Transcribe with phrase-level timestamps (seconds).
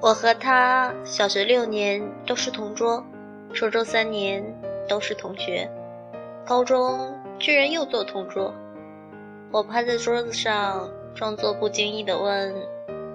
[0.00, 3.04] 我和他小学六年都是同桌，
[3.52, 4.42] 初中三年
[4.88, 5.70] 都是同学，
[6.46, 8.54] 高中居然又做同桌。
[9.52, 12.54] 我趴在桌子上，装作不经意的问：“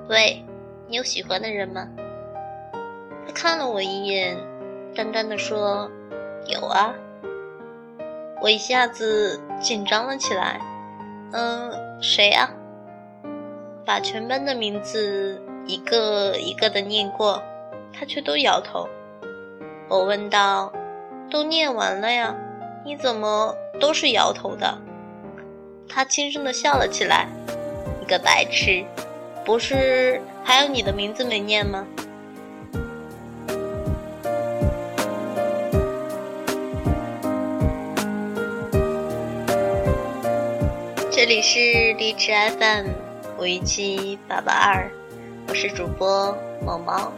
[0.10, 0.46] 喂，
[0.88, 1.88] 你有喜欢的人吗？”
[3.26, 4.38] 他看了我一眼，
[4.94, 5.90] 淡淡的说
[6.46, 6.94] ：“有啊。”
[8.44, 10.62] 我一下子紧张了起来。
[11.32, 12.48] 嗯，谁啊？
[13.84, 17.42] 把全班的名字一个一个的念过，
[17.94, 18.88] 他却都摇头。
[19.88, 20.72] 我问道
[21.30, 22.36] ：“都念完了呀，
[22.86, 24.78] 你怎么都是摇头的？”
[25.90, 27.28] 他轻声的笑了起来，
[28.02, 28.84] 一个白痴，
[29.44, 31.86] 不是还有你的名字没念吗？
[41.12, 41.60] 这里是
[41.94, 42.88] 荔枝 FM
[43.40, 44.92] 五一七八八二，
[45.48, 47.12] 我是主播毛毛，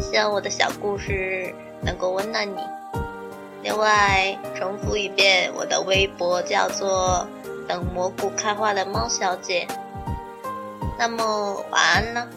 [0.00, 2.60] 希望我的小故事能够温暖你。
[3.62, 7.26] 另外，重复一遍，我的微博叫做。
[7.68, 9.66] 等蘑菇开花的猫小姐，
[10.96, 12.28] 那么晚安了。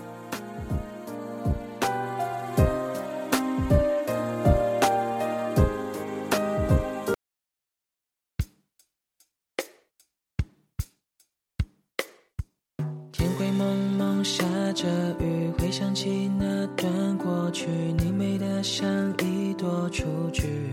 [17.49, 17.65] 过去，
[17.97, 18.87] 你美得像
[19.23, 20.69] 一朵雏菊。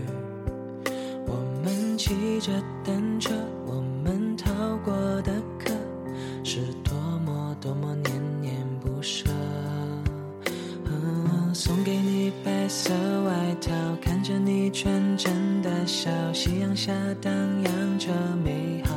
[1.25, 2.51] 我们骑着
[2.85, 3.33] 单车。
[3.65, 4.53] 我们逃
[4.85, 5.73] 过的课，
[6.43, 6.93] 是多
[7.25, 9.27] 么多么念念不舍
[11.51, 18.09] 送给你白色外套，看着你纯真的笑，夕阳下荡漾着
[18.45, 18.95] 美好。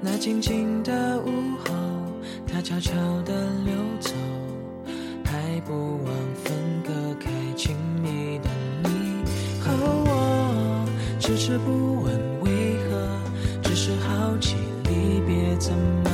[0.00, 1.74] 那静静的午后，
[2.46, 4.12] 它悄悄地溜走，
[5.60, 6.14] 不忘
[6.44, 8.48] 分割开亲密的
[8.84, 9.24] 你
[9.60, 10.84] 和我。
[11.18, 13.08] 迟迟不问为何，
[13.62, 16.10] 只是好奇离别怎么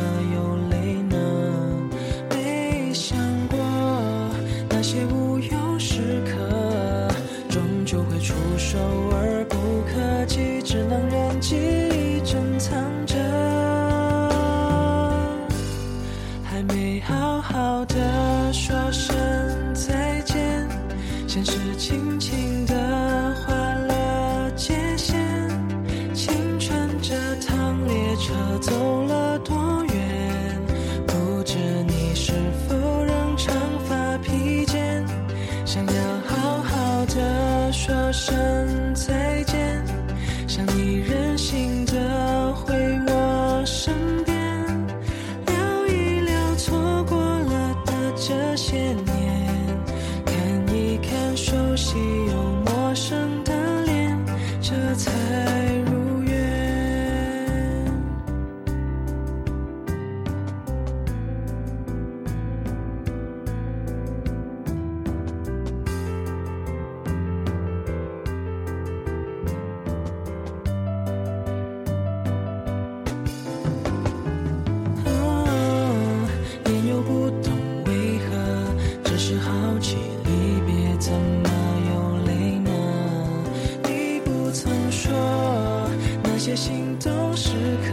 [87.36, 87.50] 时
[87.82, 87.88] 刻，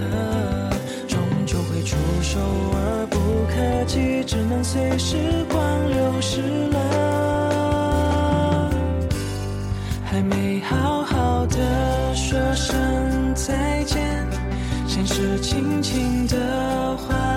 [1.08, 2.40] 终究会触手
[2.74, 3.18] 而不
[3.48, 3.54] 可
[3.86, 5.18] 及，只能随时
[5.50, 6.78] 光流逝了。
[10.04, 14.28] 还没好好的说声再见，
[14.88, 17.31] 现实轻轻的划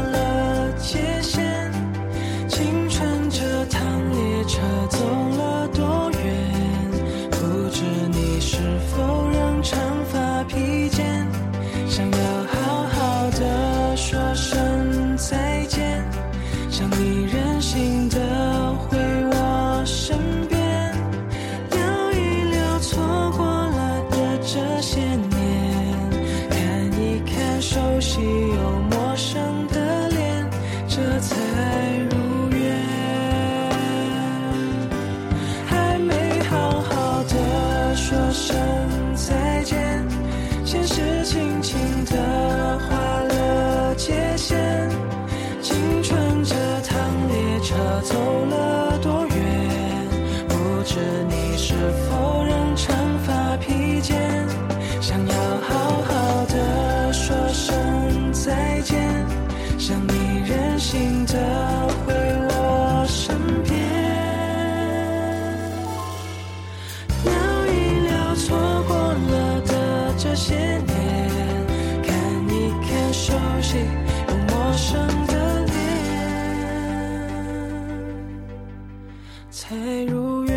[79.55, 80.54] 才如愿。